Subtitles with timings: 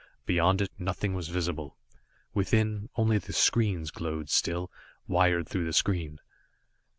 [0.25, 1.77] Beyond it, nothing was visible.
[2.33, 4.71] Within, only the screens glowed still,
[5.07, 6.19] wired through the screen.